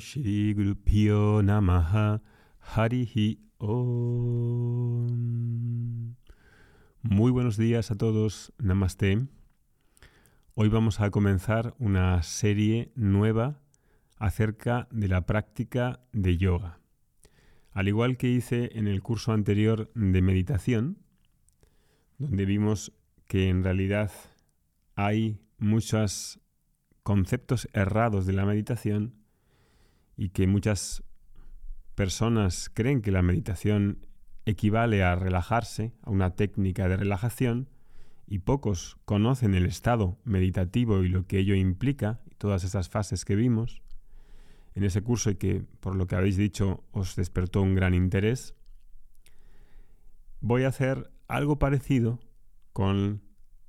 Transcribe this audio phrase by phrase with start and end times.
[0.00, 2.22] Shri Guru Pyo Namaha
[2.58, 5.06] Harihi Om.
[7.02, 9.26] Muy buenos días a todos, Namaste.
[10.54, 13.60] Hoy vamos a comenzar una serie nueva
[14.16, 16.80] acerca de la práctica de yoga.
[17.72, 20.96] Al igual que hice en el curso anterior de meditación,
[22.16, 22.94] donde vimos
[23.26, 24.10] que en realidad
[24.94, 26.40] hay muchos
[27.02, 29.19] conceptos errados de la meditación
[30.16, 31.02] y que muchas
[31.94, 34.06] personas creen que la meditación
[34.46, 37.68] equivale a relajarse, a una técnica de relajación,
[38.26, 43.24] y pocos conocen el estado meditativo y lo que ello implica, y todas esas fases
[43.24, 43.82] que vimos,
[44.74, 48.54] en ese curso y que por lo que habéis dicho os despertó un gran interés,
[50.40, 52.20] voy a hacer algo parecido
[52.72, 53.22] con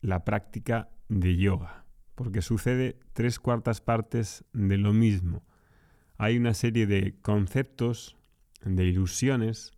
[0.00, 5.42] la práctica de yoga, porque sucede tres cuartas partes de lo mismo.
[6.18, 8.16] Hay una serie de conceptos,
[8.64, 9.72] de ilusiones,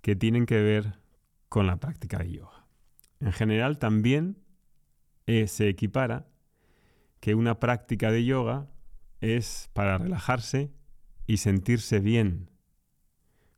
[0.00, 0.98] que tienen que ver
[1.48, 2.66] con la práctica de yoga.
[3.20, 4.38] En general también
[5.26, 6.26] eh, se equipara
[7.20, 8.68] que una práctica de yoga
[9.20, 10.70] es para relajarse
[11.26, 12.50] y sentirse bien,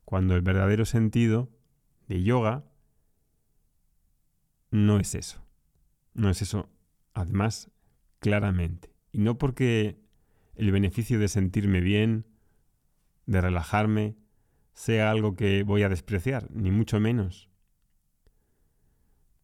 [0.05, 1.49] cuando el verdadero sentido
[2.07, 2.63] de yoga
[4.71, 5.43] no es eso.
[6.13, 6.69] No es eso,
[7.13, 7.69] además,
[8.19, 8.93] claramente.
[9.11, 9.99] Y no porque
[10.57, 12.25] el beneficio de sentirme bien,
[13.25, 14.17] de relajarme,
[14.73, 17.49] sea algo que voy a despreciar, ni mucho menos.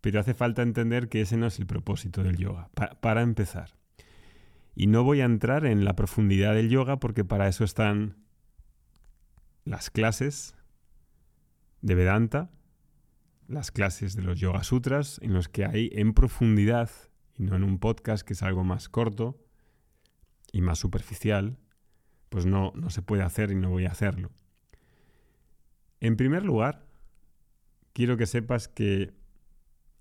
[0.02, 2.70] Pero hace falta entender que ese no es el propósito del yoga,
[3.02, 3.76] para empezar.
[4.76, 8.18] Y no voy a entrar en la profundidad del yoga porque para eso están
[9.66, 10.56] las clases
[11.82, 12.52] de Vedanta,
[13.48, 16.90] las clases de los Yoga Sutras, en los que hay en profundidad,
[17.36, 19.43] y no en un podcast que es algo más corto
[20.54, 21.58] y más superficial,
[22.30, 24.32] pues no, no se puede hacer y no voy a hacerlo.
[26.00, 26.86] En primer lugar,
[27.92, 29.14] quiero que sepas que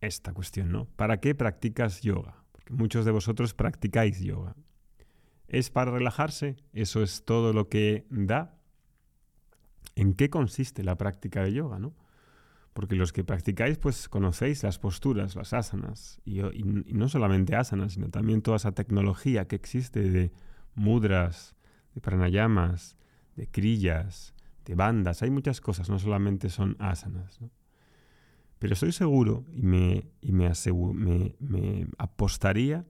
[0.00, 0.84] esta cuestión, ¿no?
[0.84, 2.44] ¿Para qué practicas yoga?
[2.52, 4.54] Porque muchos de vosotros practicáis yoga.
[5.48, 6.56] ¿Es para relajarse?
[6.72, 8.58] ¿Eso es todo lo que da?
[9.94, 11.94] ¿En qué consiste la práctica de yoga, no?
[12.72, 18.08] Porque los que practicáis, pues conocéis las posturas, las asanas, y, no solamente asanas, sino
[18.08, 20.32] también toda esa tecnología que existe de
[20.74, 21.54] mudras,
[21.94, 22.96] de pranayamas,
[23.36, 24.34] de crillas,
[24.64, 25.22] de bandas.
[25.22, 27.40] Hay muchas cosas, no solamente son asanas.
[28.62, 30.06] Pero estoy seguro y, me,
[31.98, 32.86] apostaría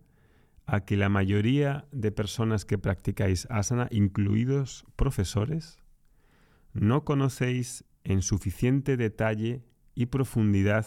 [0.66, 5.78] a que la mayoría de personas que practicáis asana, incluidos profesores,
[6.74, 9.64] no conocéis en suficiente detalle
[9.94, 10.86] y profundidad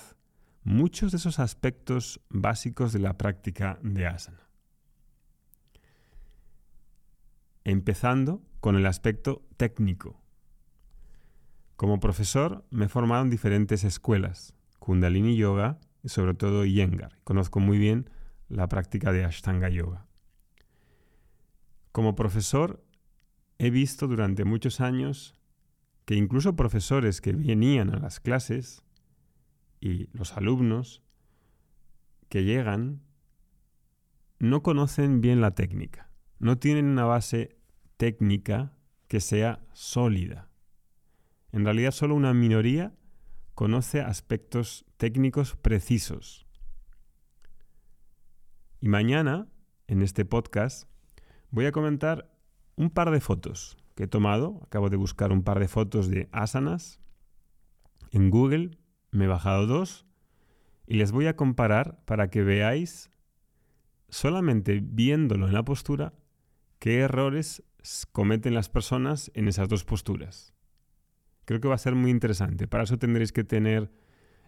[0.63, 4.49] muchos de esos aspectos básicos de la práctica de asana.
[7.63, 10.21] Empezando con el aspecto técnico.
[11.75, 17.17] Como profesor me he formado en diferentes escuelas, Kundalini Yoga y sobre todo Iyengar.
[17.23, 18.09] Conozco muy bien
[18.49, 20.05] la práctica de Ashtanga Yoga.
[21.91, 22.83] Como profesor
[23.57, 25.35] he visto durante muchos años
[26.05, 28.84] que incluso profesores que venían a las clases
[29.85, 31.03] y los alumnos
[32.27, 33.03] que llegan
[34.39, 36.09] no conocen bien la técnica,
[36.39, 37.55] no tienen una base
[37.95, 38.75] técnica
[39.07, 40.49] que sea sólida.
[41.51, 42.95] En realidad solo una minoría
[43.53, 46.47] conoce aspectos técnicos precisos.
[48.81, 49.47] Y mañana,
[49.85, 50.89] en este podcast,
[51.51, 52.35] voy a comentar
[52.75, 54.61] un par de fotos que he tomado.
[54.63, 56.99] Acabo de buscar un par de fotos de asanas
[58.09, 58.79] en Google
[59.15, 60.05] me he bajado dos
[60.87, 63.09] y les voy a comparar para que veáis,
[64.09, 66.13] solamente viéndolo en la postura,
[66.79, 67.63] qué errores
[68.11, 70.53] cometen las personas en esas dos posturas.
[71.45, 72.67] Creo que va a ser muy interesante.
[72.67, 73.91] Para eso tendréis que tener,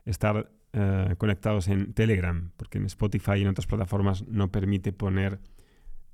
[0.06, 5.40] estar eh, conectados en Telegram, porque en Spotify y en otras plataformas no permite poner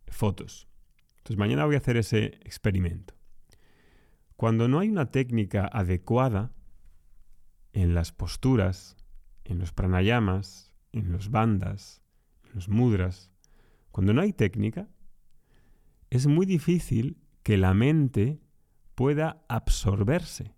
[0.08, 0.68] fotos.
[1.18, 3.16] Entonces mañana voy a hacer ese experimento.
[4.36, 6.52] Cuando no hay una técnica adecuada,
[7.74, 8.96] en las posturas,
[9.44, 12.02] en los pranayamas, en los bandas,
[12.46, 13.32] en los mudras,
[13.92, 14.88] cuando no hay técnica,
[16.10, 18.40] es muy difícil que la mente
[18.96, 20.54] pueda absorberse.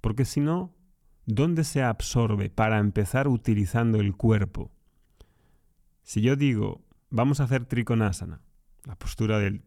[0.00, 0.74] Porque si no,
[1.26, 4.70] ¿dónde se absorbe para empezar utilizando el cuerpo?
[6.02, 8.42] Si yo digo, vamos a hacer trikonasana,
[8.84, 9.62] la postura del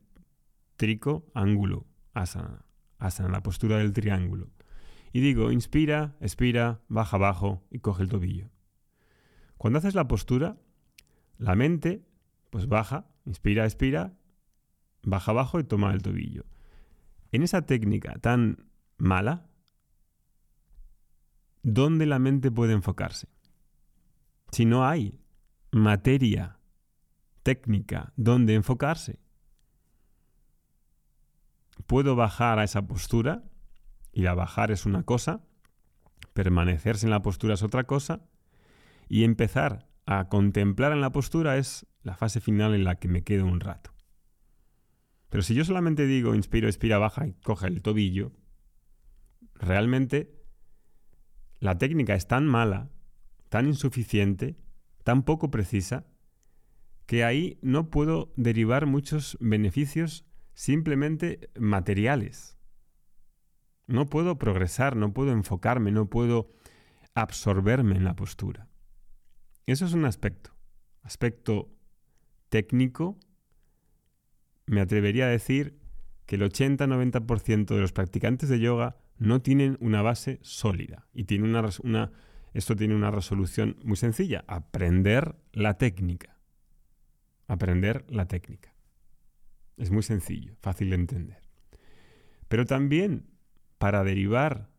[0.75, 2.66] trico, ángulo, asana,
[2.98, 4.50] asana, la postura del triángulo
[5.13, 8.50] y digo, inspira, expira, baja abajo y coge el tobillo.
[9.57, 10.57] Cuando haces la postura,
[11.38, 12.04] la mente
[12.50, 14.13] pues baja, inspira, expira,
[15.04, 16.45] baja abajo y toma el tobillo.
[17.31, 19.48] en esa técnica tan mala,
[21.63, 23.27] ¿dónde la mente puede enfocarse?
[24.51, 25.19] Si no hay
[25.71, 26.59] materia,
[27.42, 29.19] técnica, donde enfocarse.
[31.88, 33.44] Puedo bajar a esa postura,
[34.13, 35.44] y la bajar es una cosa,
[36.33, 38.21] permanecerse en la postura es otra cosa,
[39.10, 43.24] y empezar a contemplar en la postura es la fase final en la que me
[43.24, 43.94] quedo un rato.
[45.30, 48.31] Pero si yo solamente digo inspiro, expira, baja y coge el tobillo,
[49.56, 50.31] realmente
[51.59, 52.92] la técnica es tan mala,
[53.50, 54.57] tan insuficiente,
[55.04, 56.06] tan poco precisa,
[57.06, 62.57] que ahí no puedo derivar muchos beneficios simplemente materiales.
[63.88, 66.51] No puedo progresar, no puedo enfocarme, no puedo
[67.13, 68.68] absorberme en la postura.
[69.65, 70.51] Eso es un aspecto.
[71.01, 71.69] Aspecto
[72.50, 73.19] técnico,
[74.65, 75.80] me atrevería a decir
[76.25, 81.45] que el 80-90% de los practicantes de yoga no tienen una base sólida y tiene
[81.45, 82.12] una,
[82.53, 86.39] esto tiene una resolución muy sencilla, aprender la técnica.
[87.47, 88.74] Aprender la técnica.
[89.77, 91.41] Es muy sencillo, fácil de entender.
[92.47, 93.32] Pero también
[93.83, 94.69] para derivar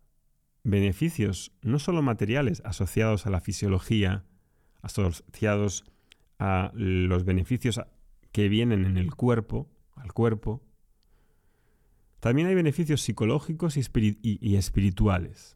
[0.62, 4.24] beneficios no solo materiales asociados a la fisiología,
[4.80, 5.84] asociados
[6.38, 7.82] a los beneficios
[8.32, 10.62] que vienen en el cuerpo, al cuerpo,
[12.18, 15.54] también hay beneficios psicológicos y, espirituales.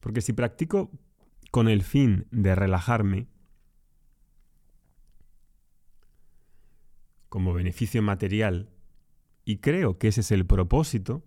[0.00, 0.90] Porque si practico
[1.50, 3.26] con el fin de relajarme,
[7.28, 8.70] como beneficio material,
[9.44, 11.22] y creo que ese es el propósito,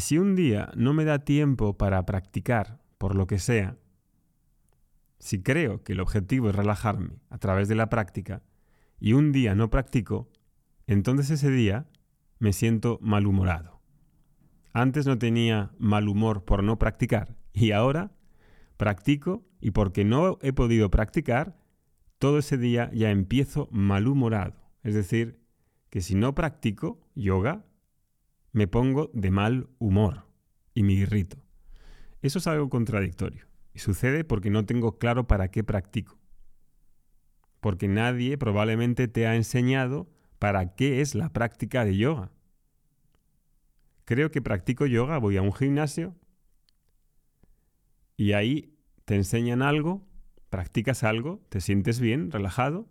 [0.00, 3.76] si un día no me da tiempo para practicar, por lo que sea,
[5.18, 8.42] si creo que el objetivo es relajarme a través de la práctica,
[9.00, 10.30] y un día no practico,
[10.86, 11.86] entonces ese día
[12.38, 13.80] me siento malhumorado.
[14.72, 18.12] Antes no tenía mal humor por no practicar y ahora
[18.76, 21.58] practico y porque no he podido practicar,
[22.18, 24.54] todo ese día ya empiezo malhumorado.
[24.82, 25.40] Es decir,
[25.90, 27.64] que si no practico yoga,
[28.52, 30.26] me pongo de mal humor
[30.74, 31.38] y me irrito.
[32.22, 36.18] Eso es algo contradictorio y sucede porque no tengo claro para qué practico.
[37.60, 40.08] Porque nadie probablemente te ha enseñado
[40.38, 42.30] para qué es la práctica de yoga.
[44.04, 46.16] Creo que practico yoga, voy a un gimnasio
[48.16, 48.74] y ahí
[49.04, 50.06] te enseñan algo,
[50.50, 52.88] practicas algo, te sientes bien, relajado,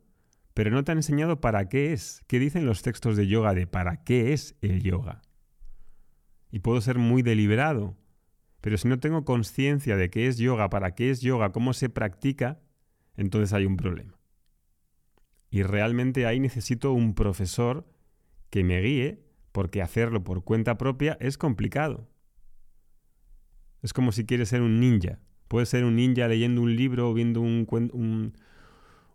[0.54, 2.24] pero no te han enseñado para qué es.
[2.27, 5.21] ¿Qué dicen los textos de yoga de para qué es el yoga?
[6.57, 7.95] Y puedo ser muy deliberado,
[8.62, 11.88] pero si no tengo conciencia de qué es yoga, para qué es yoga, cómo se
[11.88, 12.59] practica,
[13.15, 14.18] entonces hay un problema.
[15.51, 17.88] Y realmente ahí necesito un profesor
[18.50, 22.09] que me guíe, porque hacerlo por cuenta propia es complicado.
[23.83, 25.19] Es como si quieres ser un ninja.
[25.50, 28.33] Puedes ser un ninja leyendo un libro o viendo un,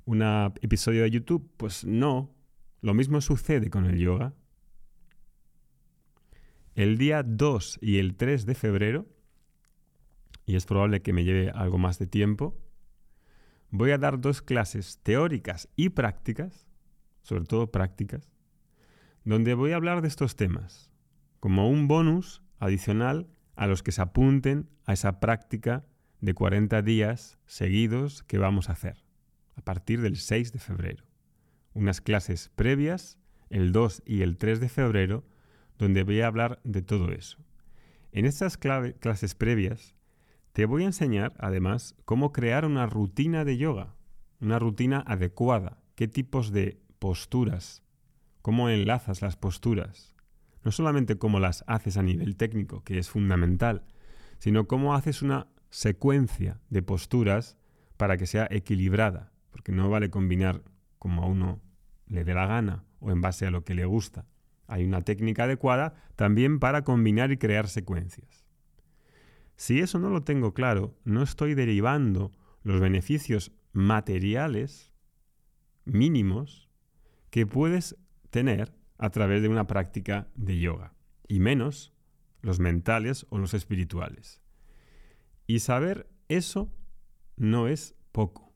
[0.04, 0.22] un
[0.60, 1.50] episodio de YouTube.
[1.56, 2.32] Pues no.
[2.82, 4.32] Lo mismo sucede con el yoga.
[6.74, 9.06] El día 2 y el 3 de febrero,
[10.46, 12.58] y es probable que me lleve algo más de tiempo,
[13.70, 16.66] voy a dar dos clases teóricas y prácticas,
[17.22, 18.32] sobre todo prácticas,
[19.24, 20.90] donde voy a hablar de estos temas,
[21.40, 25.84] como un bonus adicional a los que se apunten a esa práctica
[26.20, 29.04] de 40 días seguidos que vamos a hacer,
[29.56, 31.04] a partir del 6 de febrero.
[31.74, 33.18] Unas clases previas,
[33.50, 35.24] el 2 y el 3 de febrero,
[35.82, 37.38] donde voy a hablar de todo eso.
[38.12, 39.96] En estas clases previas
[40.52, 43.96] te voy a enseñar, además, cómo crear una rutina de yoga,
[44.40, 47.82] una rutina adecuada, qué tipos de posturas,
[48.42, 50.14] cómo enlazas las posturas.
[50.62, 53.84] No solamente cómo las haces a nivel técnico, que es fundamental,
[54.38, 57.56] sino cómo haces una secuencia de posturas
[57.96, 60.62] para que sea equilibrada, porque no vale combinar
[61.00, 61.60] como a uno
[62.06, 64.26] le dé la gana o en base a lo que le gusta.
[64.66, 68.44] Hay una técnica adecuada también para combinar y crear secuencias.
[69.56, 74.92] Si eso no lo tengo claro, no estoy derivando los beneficios materiales
[75.84, 76.68] mínimos
[77.30, 77.96] que puedes
[78.30, 80.94] tener a través de una práctica de yoga,
[81.26, 81.92] y menos
[82.40, 84.40] los mentales o los espirituales.
[85.46, 86.72] Y saber eso
[87.36, 88.52] no es poco.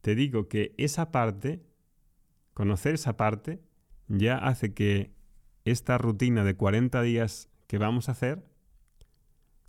[0.00, 1.66] Te digo que esa parte,
[2.52, 3.62] conocer esa parte,
[4.08, 5.12] ya hace que
[5.64, 8.44] esta rutina de 40 días que vamos a hacer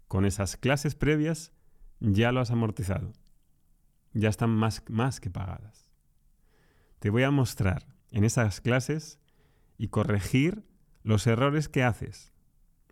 [0.08, 1.52] con esas clases previas
[2.00, 3.14] ya lo has amortizado.
[4.14, 5.90] Ya están más, más que pagadas.
[7.00, 9.20] Te voy a mostrar en esas clases
[9.78, 10.64] y corregir
[11.04, 12.34] los errores que haces.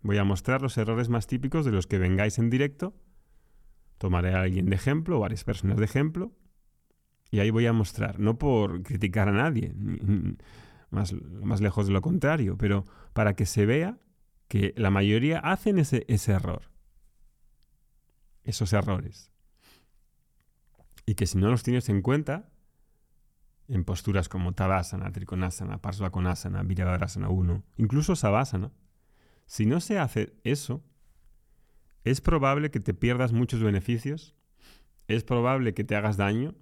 [0.02, 2.94] Voy a mostrar los errores más típicos de los que vengáis en directo.
[3.98, 6.32] Tomaré a alguien de ejemplo, varias personas de ejemplo,
[7.30, 9.74] y ahí voy a mostrar, no por criticar a nadie,
[10.94, 13.98] más, más lejos de lo contrario, pero para que se vea
[14.48, 16.62] que la mayoría hacen ese, ese error,
[18.44, 19.32] esos errores.
[21.06, 22.48] Y que si no los tienes en cuenta,
[23.68, 28.72] en posturas como Tadasana, Trikonasana, Parsvakonasana, Virabharasana 1, incluso Savasana,
[29.46, 30.82] si no se hace eso,
[32.04, 34.34] es probable que te pierdas muchos beneficios,
[35.08, 36.54] es probable que te hagas daño,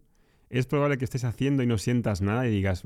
[0.51, 2.83] es probable que estés haciendo y no sientas nada y digas,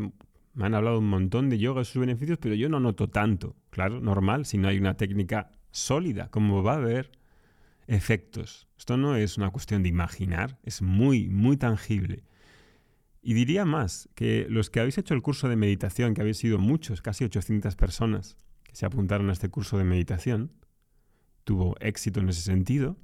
[0.57, 3.57] me han hablado un montón de yoga y sus beneficios, pero yo no noto tanto.
[3.69, 7.13] Claro, normal, si no hay una técnica sólida, como va a haber
[7.87, 8.67] efectos.
[8.79, 12.25] Esto no es una cuestión de imaginar, es muy, muy tangible.
[13.21, 16.59] Y diría más, que los que habéis hecho el curso de meditación, que habéis sido
[16.59, 20.53] muchos, casi 800 personas que se apuntaron a este curso de meditación,
[21.45, 22.97] tuvo éxito en ese sentido,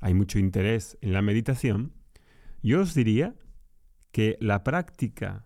[0.00, 1.92] hay mucho interés en la meditación,
[2.62, 3.34] yo os diría
[4.12, 5.44] que la práctica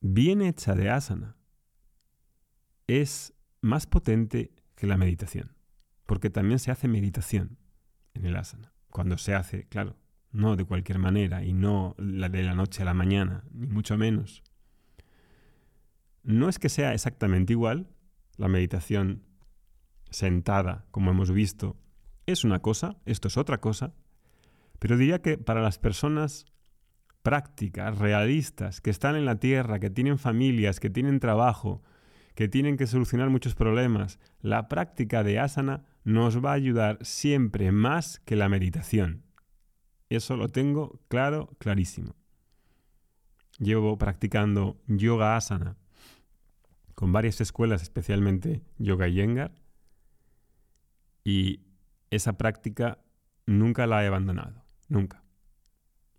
[0.00, 1.36] bien hecha de asana
[2.86, 5.56] es más potente que la meditación,
[6.06, 7.58] porque también se hace meditación
[8.14, 8.72] en el asana.
[8.90, 9.96] Cuando se hace, claro,
[10.30, 13.96] no de cualquier manera y no la de la noche a la mañana, ni mucho
[13.96, 14.42] menos.
[16.22, 17.88] No es que sea exactamente igual,
[18.36, 19.24] la meditación
[20.10, 21.76] sentada, como hemos visto,
[22.26, 23.94] es una cosa, esto es otra cosa,
[24.78, 26.46] pero diría que para las personas
[27.28, 31.82] prácticas, realistas, que están en la tierra, que tienen familias, que tienen trabajo,
[32.34, 37.70] que tienen que solucionar muchos problemas, la práctica de asana nos va a ayudar siempre
[37.70, 39.24] más que la meditación.
[40.08, 42.16] Eso lo tengo claro, clarísimo.
[43.58, 45.76] Llevo practicando yoga asana
[46.94, 49.52] con varias escuelas, especialmente yoga yengar,
[51.24, 51.60] y
[52.08, 53.04] esa práctica
[53.44, 55.27] nunca la he abandonado, nunca.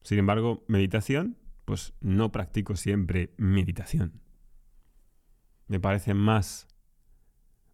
[0.09, 4.23] Sin embargo, meditación, pues no practico siempre meditación.
[5.67, 6.67] Me parece más,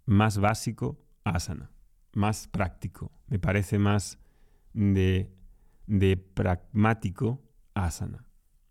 [0.05, 1.71] más básico asana,
[2.11, 3.13] más práctico.
[3.27, 4.19] Me parece más
[4.73, 5.33] de,
[5.87, 7.41] de pragmático
[7.73, 8.25] asana.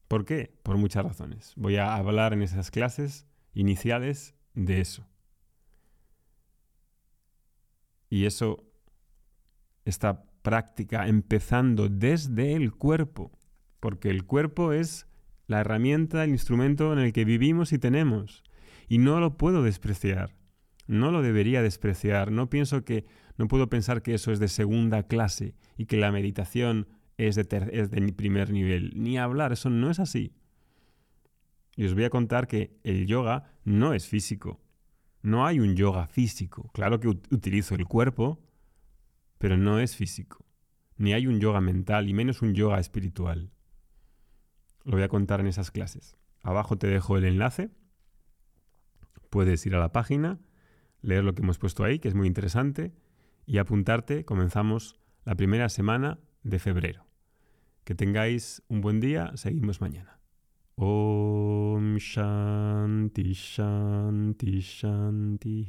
[0.09, 0.61] ¿Por qué?
[0.62, 1.54] Por muchas razones.
[1.56, 5.09] Voy a hablar en esas clases iniciales de eso.
[8.11, 8.62] Y eso,
[9.87, 13.33] esta práctica empezando desde el cuerpo,
[13.85, 15.07] porque el cuerpo es
[15.47, 18.43] la herramienta, el instrumento en el que vivimos y tenemos.
[18.88, 20.35] Y no lo puedo despreciar.
[20.87, 22.33] No lo debería despreciar.
[22.33, 23.05] No pienso que,
[23.37, 26.88] no puedo pensar que eso es de segunda clase y que la meditación
[27.19, 28.91] es de, es de primer nivel.
[28.97, 30.33] Ni hablar, eso no es así.
[31.76, 34.62] Y os voy a contar que el yoga no es físico.
[35.21, 36.71] No hay un yoga físico.
[36.73, 38.41] Claro que utilizo el cuerpo,
[39.37, 40.47] pero no es físico.
[40.97, 43.50] Ni hay un yoga mental, y menos un yoga espiritual.
[44.85, 46.17] Lo voy a contar en esas clases.
[46.43, 47.71] Abajo te dejo el enlace.
[49.31, 50.38] Puedes ir a la página,
[51.00, 52.95] leer lo que hemos puesto ahí, que es muy interesante,
[53.47, 54.25] y apuntarte.
[54.25, 57.07] Comenzamos la primera semana de febrero.
[57.85, 59.33] Que tengáis un buen día.
[59.37, 60.21] Seguimos mañana.
[60.76, 65.64] Om Shanti Shanti Shanti.